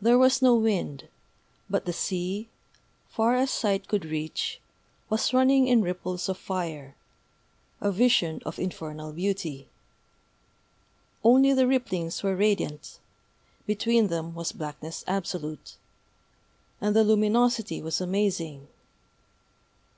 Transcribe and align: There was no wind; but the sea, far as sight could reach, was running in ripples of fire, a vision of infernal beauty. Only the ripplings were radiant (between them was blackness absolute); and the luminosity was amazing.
There 0.00 0.16
was 0.18 0.40
no 0.40 0.54
wind; 0.54 1.08
but 1.68 1.84
the 1.84 1.92
sea, 1.92 2.48
far 3.10 3.34
as 3.34 3.50
sight 3.50 3.86
could 3.86 4.06
reach, 4.06 4.62
was 5.10 5.34
running 5.34 5.66
in 5.68 5.82
ripples 5.82 6.26
of 6.30 6.38
fire, 6.38 6.94
a 7.78 7.92
vision 7.92 8.40
of 8.46 8.58
infernal 8.58 9.12
beauty. 9.12 9.68
Only 11.22 11.52
the 11.52 11.66
ripplings 11.66 12.22
were 12.22 12.34
radiant 12.34 12.98
(between 13.66 14.06
them 14.06 14.34
was 14.34 14.52
blackness 14.52 15.04
absolute); 15.06 15.76
and 16.80 16.96
the 16.96 17.04
luminosity 17.04 17.82
was 17.82 18.00
amazing. 18.00 18.68